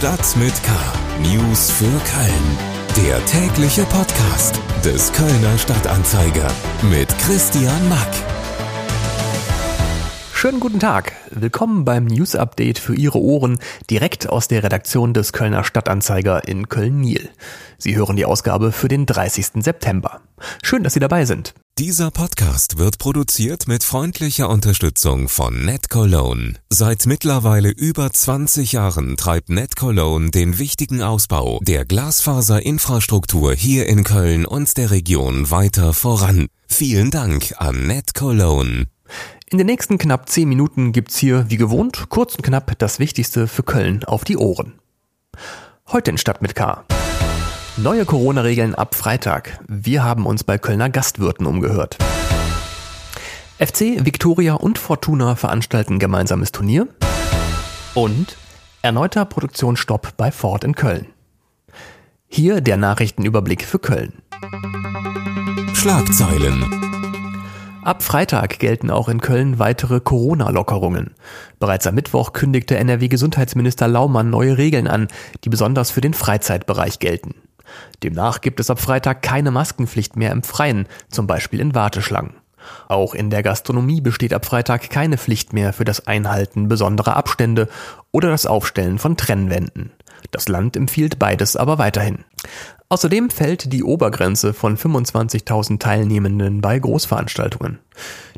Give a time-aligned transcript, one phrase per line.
[0.00, 0.72] Stadt mit K.
[1.20, 3.06] News für Köln.
[3.06, 6.50] Der tägliche Podcast des Kölner Stadtanzeiger
[6.90, 8.08] mit Christian Mack.
[10.32, 11.12] Schönen guten Tag.
[11.28, 13.58] Willkommen beim News Update für Ihre Ohren
[13.90, 17.28] direkt aus der Redaktion des Kölner Stadtanzeiger in Köln-Niel.
[17.76, 19.62] Sie hören die Ausgabe für den 30.
[19.62, 20.22] September.
[20.62, 21.52] Schön, dass Sie dabei sind.
[21.80, 26.56] Dieser Podcast wird produziert mit freundlicher Unterstützung von NetCologne.
[26.68, 34.44] Seit mittlerweile über 20 Jahren treibt NetCologne den wichtigen Ausbau der Glasfaserinfrastruktur hier in Köln
[34.44, 36.48] und der Region weiter voran.
[36.68, 38.84] Vielen Dank an NetCologne.
[39.50, 43.48] In den nächsten knapp 10 Minuten gibt's hier, wie gewohnt, kurz und knapp das Wichtigste
[43.48, 44.74] für Köln auf die Ohren.
[45.86, 46.84] Heute in Stadt mit K.
[47.82, 49.58] Neue Corona-Regeln ab Freitag.
[49.66, 51.96] Wir haben uns bei Kölner Gastwirten umgehört.
[53.58, 56.88] FC, Viktoria und Fortuna veranstalten gemeinsames Turnier.
[57.94, 58.36] Und
[58.82, 61.06] erneuter Produktionsstopp bei Ford in Köln.
[62.28, 64.12] Hier der Nachrichtenüberblick für Köln.
[65.72, 66.62] Schlagzeilen.
[67.82, 71.14] Ab Freitag gelten auch in Köln weitere Corona-Lockerungen.
[71.58, 75.08] Bereits am Mittwoch kündigte NRW-Gesundheitsminister Laumann neue Regeln an,
[75.44, 77.34] die besonders für den Freizeitbereich gelten.
[78.02, 82.34] Demnach gibt es ab Freitag keine Maskenpflicht mehr im Freien, zum Beispiel in Warteschlangen.
[82.88, 87.68] Auch in der Gastronomie besteht ab Freitag keine Pflicht mehr für das Einhalten besonderer Abstände
[88.12, 89.92] oder das Aufstellen von Trennwänden.
[90.30, 92.24] Das Land empfiehlt beides aber weiterhin.
[92.92, 97.78] Außerdem fällt die Obergrenze von 25.000 Teilnehmenden bei Großveranstaltungen.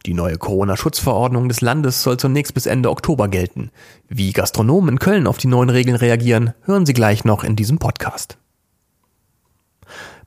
[0.05, 3.70] Die neue Corona-Schutzverordnung des Landes soll zunächst bis Ende Oktober gelten.
[4.08, 7.78] Wie Gastronomen in Köln auf die neuen Regeln reagieren, hören Sie gleich noch in diesem
[7.78, 8.36] Podcast.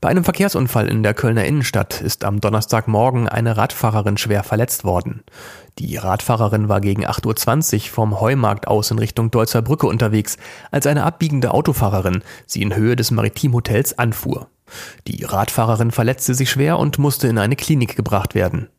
[0.06, 5.24] Bei einem Verkehrsunfall in der Kölner Innenstadt ist am Donnerstagmorgen eine Radfahrerin schwer verletzt worden.
[5.80, 10.38] Die Radfahrerin war gegen 8.20 Uhr vom Heumarkt aus in Richtung Deutzer Brücke unterwegs,
[10.70, 14.48] als eine abbiegende Autofahrerin sie in Höhe des Maritimhotels anfuhr.
[15.08, 18.70] Die Radfahrerin verletzte sich schwer und musste in eine Klinik gebracht werden.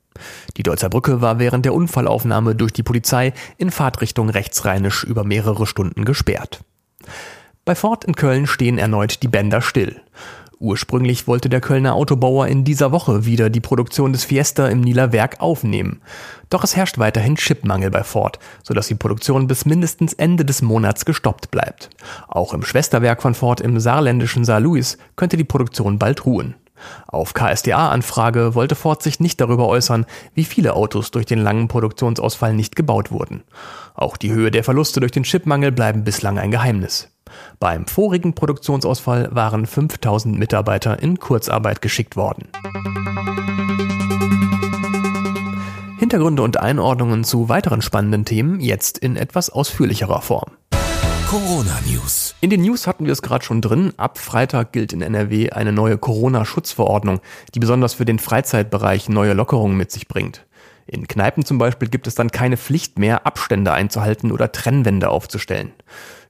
[0.57, 5.67] Die Deutzer Brücke war während der Unfallaufnahme durch die Polizei in Fahrtrichtung rechtsrheinisch über mehrere
[5.67, 6.61] Stunden gesperrt.
[7.65, 10.01] Bei Ford in Köln stehen erneut die Bänder still.
[10.59, 15.13] Ursprünglich wollte der Kölner Autobauer in dieser Woche wieder die Produktion des Fiesta im Nieler
[15.13, 16.01] Werk aufnehmen.
[16.49, 21.05] Doch es herrscht weiterhin Chipmangel bei Ford, sodass die Produktion bis mindestens Ende des Monats
[21.05, 21.91] gestoppt bleibt.
[22.29, 26.55] Auch im Schwesterwerk von Ford im saarländischen Saarlouis könnte die Produktion bald ruhen.
[27.07, 32.55] Auf KSDA-Anfrage wollte Ford sich nicht darüber äußern, wie viele Autos durch den langen Produktionsausfall
[32.55, 33.43] nicht gebaut wurden.
[33.95, 37.11] Auch die Höhe der Verluste durch den Chipmangel bleiben bislang ein Geheimnis.
[37.59, 42.49] Beim vorigen Produktionsausfall waren 5000 Mitarbeiter in Kurzarbeit geschickt worden.
[45.99, 50.53] Hintergründe und Einordnungen zu weiteren spannenden Themen jetzt in etwas ausführlicherer Form.
[51.29, 52.37] Corona News.
[52.41, 53.93] In den News hatten wir es gerade schon drin.
[53.97, 57.21] Ab Freitag gilt in NRW eine neue Corona-Schutzverordnung,
[57.55, 60.47] die besonders für den Freizeitbereich neue Lockerungen mit sich bringt.
[60.87, 65.73] In Kneipen zum Beispiel gibt es dann keine Pflicht mehr, Abstände einzuhalten oder Trennwände aufzustellen.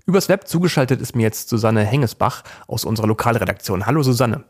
[0.06, 3.86] Übers Web zugeschaltet ist mir jetzt Susanne Hengesbach aus unserer Lokalredaktion.
[3.86, 4.44] Hallo Susanne.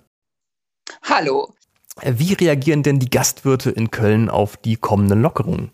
[1.03, 1.55] Hallo.
[2.03, 5.73] Wie reagieren denn die Gastwirte in Köln auf die kommenden Lockerungen?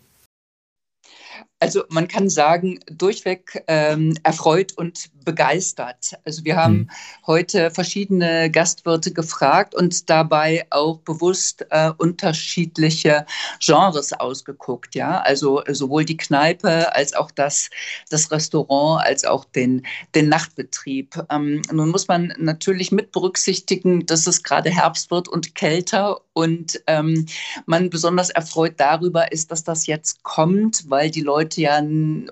[1.59, 6.13] Also man kann sagen, durchweg ähm, erfreut und begeistert.
[6.25, 6.89] Also wir haben mhm.
[7.27, 13.25] heute verschiedene Gastwirte gefragt und dabei auch bewusst äh, unterschiedliche
[13.59, 14.95] Genres ausgeguckt.
[14.95, 17.69] Ja, also sowohl die Kneipe als auch das,
[18.09, 19.85] das Restaurant als auch den,
[20.15, 21.15] den Nachtbetrieb.
[21.29, 26.81] Ähm, nun muss man natürlich mit berücksichtigen, dass es gerade Herbst wird und kälter und
[26.87, 27.27] ähm,
[27.67, 31.79] man besonders erfreut darüber ist, dass das jetzt kommt, weil die Leute ja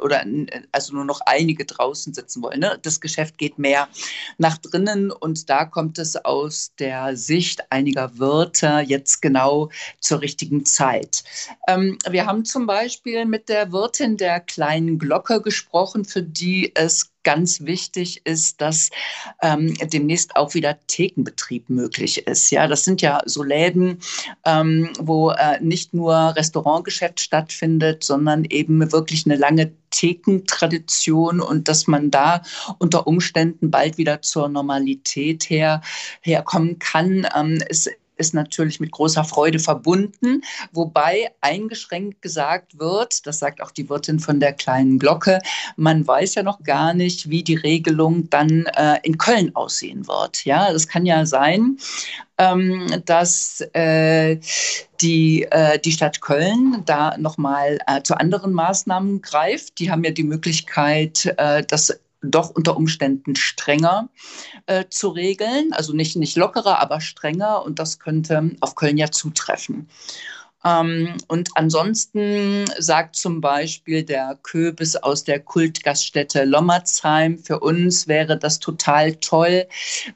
[0.02, 0.26] oder
[0.72, 2.60] also nur noch einige draußen sitzen wollen.
[2.60, 2.80] Ne?
[2.86, 3.88] Das Geschäft geht mehr
[4.38, 9.70] nach drinnen und da kommt es aus der Sicht einiger Wirte jetzt genau
[10.00, 11.24] zur richtigen Zeit.
[11.68, 17.11] Ähm, wir haben zum Beispiel mit der Wirtin der kleinen Glocke gesprochen, für die es
[17.24, 18.90] ganz wichtig ist, dass
[19.42, 22.50] ähm, demnächst auch wieder Thekenbetrieb möglich ist.
[22.52, 24.00] Ja, das sind ja so Läden,
[24.46, 31.86] ähm, wo äh, nicht nur Restaurantgeschäft stattfindet, sondern eben wirklich eine lange Thekentradition und dass
[31.88, 32.42] man da
[32.80, 35.82] unter Umständen bald wieder zur Normalität her,
[36.22, 37.90] herkommen kann, ähm, ist
[38.22, 40.42] ist natürlich mit großer Freude verbunden,
[40.72, 45.40] wobei eingeschränkt gesagt wird, das sagt auch die Wirtin von der kleinen Glocke,
[45.76, 50.46] man weiß ja noch gar nicht, wie die Regelung dann äh, in Köln aussehen wird.
[50.46, 51.78] Ja, das kann ja sein,
[52.38, 54.38] ähm, dass äh,
[55.02, 59.80] die, äh, die Stadt Köln da nochmal äh, zu anderen Maßnahmen greift.
[59.80, 64.10] Die haben ja die Möglichkeit, äh, das doch unter Umständen strenger
[64.68, 65.74] äh, zu regeln.
[65.74, 67.64] Also nicht, nicht lockerer, aber strenger.
[67.64, 69.90] Und das könnte auf Köln ja zutreffen.
[70.64, 78.38] Ähm, und ansonsten sagt zum Beispiel der Köbis aus der Kultgaststätte Lommerzheim, für uns wäre
[78.38, 79.68] das total toll,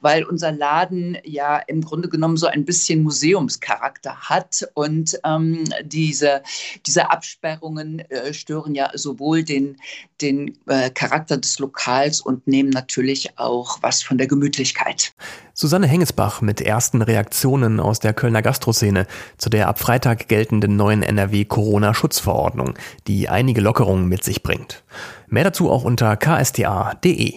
[0.02, 6.44] weil unser Laden ja im Grunde genommen so ein bisschen Museumscharakter hat und ähm, diese,
[6.86, 9.78] diese Absperrungen äh, stören ja sowohl den,
[10.22, 15.14] den äh, Charakter des Lokals und nehmen natürlich auch was von der Gemütlichkeit.
[15.58, 19.08] Susanne Hengesbach mit ersten Reaktionen aus der Kölner Gastroszene
[19.38, 22.74] zu der ab Freitag geltenden neuen NRW-Corona-Schutzverordnung,
[23.08, 24.84] die einige Lockerungen mit sich bringt.
[25.28, 27.36] Mehr dazu auch unter ksta.de.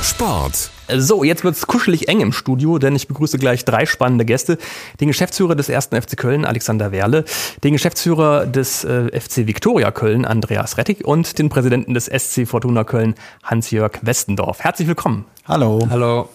[0.00, 0.70] Sport.
[0.96, 4.56] So, jetzt wird's kuschelig eng im Studio, denn ich begrüße gleich drei spannende Gäste.
[5.00, 7.24] Den Geschäftsführer des ersten FC Köln, Alexander Werle,
[7.62, 12.84] den Geschäftsführer des äh, FC Viktoria Köln, Andreas Rettig und den Präsidenten des SC Fortuna
[12.84, 14.60] Köln, Hans-Jörg Westendorf.
[14.60, 15.26] Herzlich willkommen.
[15.46, 15.86] Hallo.
[15.90, 16.28] Hallo.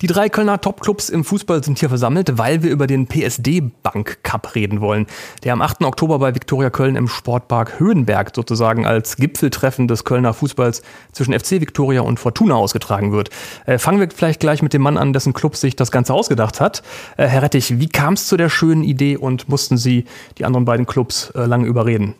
[0.00, 4.22] Die drei Kölner Topclubs im Fußball sind hier versammelt, weil wir über den PSD Bank
[4.22, 5.06] Cup reden wollen,
[5.44, 5.82] der am 8.
[5.82, 10.82] Oktober bei Viktoria Köln im Sportpark Höhenberg sozusagen als Gipfeltreffen des Kölner Fußballs
[11.12, 13.28] zwischen FC Viktoria und Fortuna ausgetragen wird.
[13.66, 16.60] Äh, fangen wir vielleicht gleich mit dem Mann an, dessen Club sich das Ganze ausgedacht
[16.60, 16.82] hat.
[17.16, 20.04] Äh, Herr Rettich, wie kam es zu der schönen Idee und mussten Sie
[20.38, 22.14] die anderen beiden Clubs äh, lange überreden?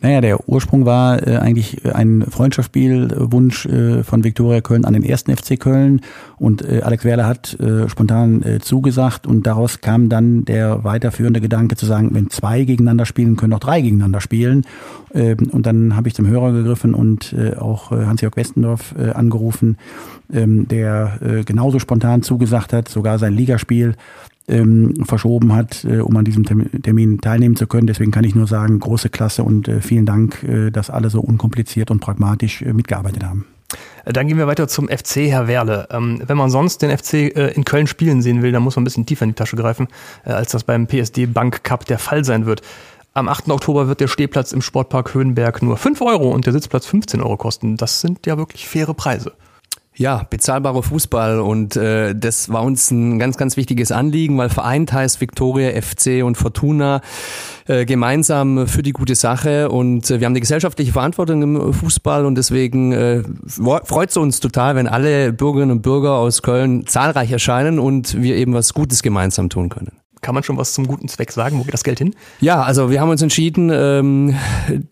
[0.00, 5.02] Naja, der Ursprung war äh, eigentlich äh, ein Freundschaftsspielwunsch äh, von Viktoria Köln an den
[5.02, 6.02] ersten FC Köln.
[6.38, 9.26] Und äh, Alex Werle hat äh, spontan äh, zugesagt.
[9.26, 13.60] Und daraus kam dann der weiterführende Gedanke zu sagen, wenn zwei gegeneinander spielen, können auch
[13.60, 14.64] drei gegeneinander spielen.
[15.14, 19.10] Ähm, und dann habe ich zum Hörer gegriffen und äh, auch äh, Hans-Jörg Westendorf äh,
[19.10, 19.78] angerufen,
[20.32, 23.94] ähm, der äh, genauso spontan zugesagt hat, sogar sein Ligaspiel
[24.48, 27.86] ähm, verschoben hat, äh, um an diesem Termin teilnehmen zu können.
[27.86, 31.20] Deswegen kann ich nur sagen, große Klasse und äh, vielen Dank, äh, dass alle so
[31.20, 33.46] unkompliziert und pragmatisch äh, mitgearbeitet haben.
[34.06, 35.88] Dann gehen wir weiter zum FC, Herr Werle.
[35.90, 38.82] Ähm, wenn man sonst den FC äh, in Köln spielen sehen will, dann muss man
[38.82, 39.88] ein bisschen tiefer in die Tasche greifen,
[40.24, 42.62] äh, als das beim PSD Bank Cup der Fall sein wird.
[43.12, 43.50] Am 8.
[43.50, 47.36] Oktober wird der Stehplatz im Sportpark Höhenberg nur 5 Euro und der Sitzplatz 15 Euro
[47.36, 47.76] kosten.
[47.76, 49.32] Das sind ja wirklich faire Preise.
[49.98, 54.92] Ja, bezahlbarer Fußball und äh, das war uns ein ganz, ganz wichtiges Anliegen, weil vereint
[54.92, 57.00] heißt Viktoria, FC und Fortuna
[57.66, 62.26] äh, gemeinsam für die gute Sache und äh, wir haben die gesellschaftliche Verantwortung im Fußball
[62.26, 67.32] und deswegen äh, freut es uns total, wenn alle Bürgerinnen und Bürger aus Köln zahlreich
[67.32, 69.98] erscheinen und wir eben was Gutes gemeinsam tun können.
[70.20, 71.58] Kann man schon was zum guten Zweck sagen?
[71.58, 72.14] Wo geht das Geld hin?
[72.40, 74.34] Ja, also wir haben uns entschieden, ähm,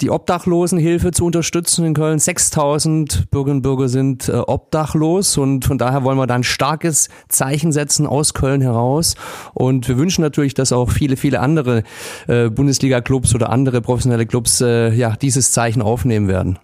[0.00, 2.18] die Obdachlosenhilfe zu unterstützen in Köln.
[2.18, 7.08] 6000 Bürgerinnen und Bürger sind äh, obdachlos und von daher wollen wir da ein starkes
[7.28, 9.14] Zeichen setzen aus Köln heraus.
[9.54, 11.82] Und wir wünschen natürlich, dass auch viele, viele andere
[12.28, 16.58] äh, Bundesliga-Clubs oder andere professionelle Clubs äh, ja, dieses Zeichen aufnehmen werden.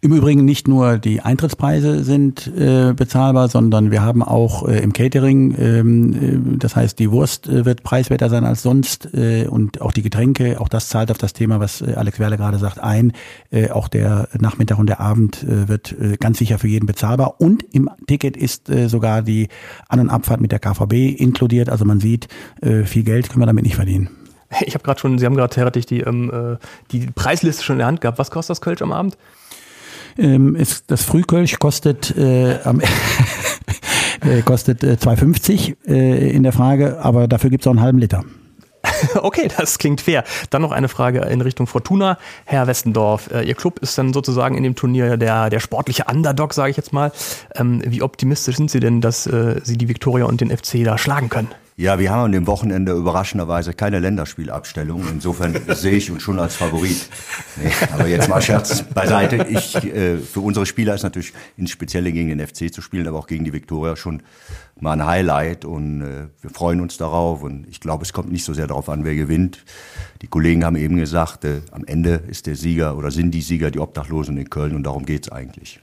[0.00, 4.92] Im Übrigen nicht nur die Eintrittspreise sind äh, bezahlbar, sondern wir haben auch äh, im
[4.92, 9.80] Catering, ähm, äh, das heißt die Wurst äh, wird preiswerter sein als sonst äh, und
[9.80, 12.78] auch die Getränke, auch das zahlt auf das Thema, was äh, Alex Werle gerade sagt,
[12.78, 13.12] ein.
[13.50, 17.40] Äh, auch der Nachmittag und der Abend äh, wird äh, ganz sicher für jeden bezahlbar
[17.40, 19.48] und im Ticket ist äh, sogar die
[19.88, 21.68] An- und Abfahrt mit der KVB inkludiert.
[21.68, 22.28] Also man sieht,
[22.60, 24.10] äh, viel Geld können wir damit nicht verdienen.
[24.66, 26.56] Ich habe gerade schon, Sie haben gerade, Herr die, ähm, äh,
[26.92, 28.18] die Preisliste schon in der Hand gehabt.
[28.18, 29.16] Was kostet das Kölsch am Abend?
[30.18, 32.80] Ähm, ist, das Frühkölsch kostet, äh, am,
[34.20, 38.24] äh, kostet äh, 2,50 äh, in der Frage, aber dafür gibt's auch einen halben Liter.
[39.16, 40.24] Okay, das klingt fair.
[40.50, 42.18] Dann noch eine Frage in Richtung Fortuna.
[42.44, 46.54] Herr Westendorf, äh, Ihr Club ist dann sozusagen in dem Turnier der, der sportliche Underdog,
[46.54, 47.12] sage ich jetzt mal.
[47.54, 50.98] Ähm, wie optimistisch sind Sie denn, dass äh, Sie die Viktoria und den FC da
[50.98, 51.48] schlagen können?
[51.76, 55.08] Ja, wir haben an dem Wochenende überraschenderweise keine Länderspielabstellung.
[55.10, 57.08] Insofern sehe ich uns schon als Favorit.
[57.56, 59.44] Nee, aber jetzt mal Scherz beiseite.
[59.50, 63.26] Ich, äh, für unsere Spieler ist natürlich insbesondere gegen den FC zu spielen, aber auch
[63.26, 64.22] gegen die Viktoria schon
[64.78, 68.44] mal ein Highlight und äh, wir freuen uns darauf und ich glaube, es kommt nicht
[68.44, 69.64] so sehr darauf an, wer gewinnt.
[70.22, 73.72] Die Kollegen haben eben gesagt, äh, am Ende ist der Sieger oder sind die Sieger
[73.72, 75.80] die Obdachlosen in Köln und darum geht's eigentlich.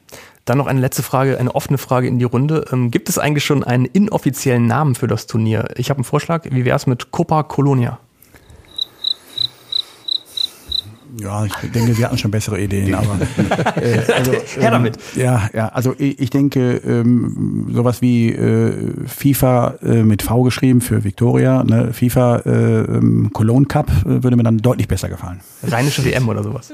[0.51, 2.65] Dann noch eine letzte Frage, eine offene Frage in die Runde.
[2.73, 5.69] Ähm, gibt es eigentlich schon einen inoffiziellen Namen für das Turnier?
[5.77, 6.43] Ich habe einen Vorschlag.
[6.51, 7.99] Wie wäre es mit Copa Colonia?
[11.21, 13.19] Ja, ich denke, wir hatten schon bessere Ideen, aber
[13.81, 14.97] äh, also, Her damit.
[15.15, 18.73] Ähm, ja, ja, also ich, ich denke, ähm, sowas wie äh,
[19.05, 24.35] FIFA äh, mit V geschrieben für Victoria, ne, FIFA äh, ähm, Cologne Cup äh, würde
[24.35, 25.41] mir dann deutlich besser gefallen.
[25.63, 26.73] Rheinische WM oder sowas.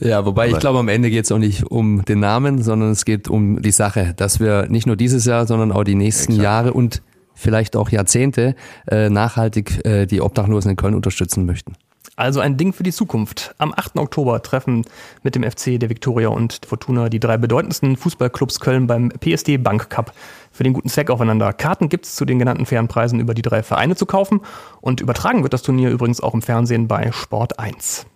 [0.00, 3.04] Ja, wobei ich glaube, am Ende geht es auch nicht um den Namen, sondern es
[3.04, 6.44] geht um die Sache, dass wir nicht nur dieses Jahr, sondern auch die nächsten Exakt.
[6.44, 7.02] Jahre und
[7.34, 8.54] vielleicht auch Jahrzehnte
[8.88, 11.74] äh, nachhaltig äh, die Obdachlosen in Köln unterstützen möchten.
[12.18, 13.54] Also ein Ding für die Zukunft.
[13.58, 13.96] Am 8.
[13.96, 14.84] Oktober treffen
[15.22, 19.88] mit dem FC der Viktoria und Fortuna die drei bedeutendsten Fußballclubs Köln beim PSD Bank
[19.88, 20.12] Cup
[20.50, 21.52] für den guten Zweck aufeinander.
[21.52, 24.40] Karten gibt's zu den genannten fairen Preisen über die drei Vereine zu kaufen
[24.80, 28.06] und übertragen wird das Turnier übrigens auch im Fernsehen bei Sport 1.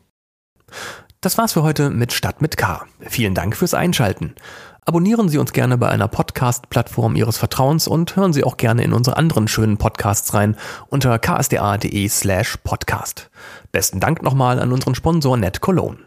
[1.20, 2.84] Das war's für heute mit Stadt mit K.
[3.02, 4.34] Vielen Dank fürs Einschalten.
[4.84, 8.92] Abonnieren Sie uns gerne bei einer Podcast-Plattform Ihres Vertrauens und hören Sie auch gerne in
[8.92, 10.56] unsere anderen schönen Podcasts rein
[10.88, 13.30] unter ksda.de slash podcast.
[13.70, 15.98] Besten Dank nochmal an unseren Sponsor Net Cologne.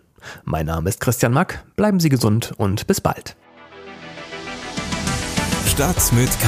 [0.43, 3.37] Mein Name ist Christian Mack, bleiben Sie gesund und bis bald.
[5.67, 6.47] Stadt mit K.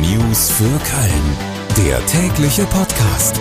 [0.00, 1.86] News für Köln.
[1.86, 3.40] Der tägliche Podcast.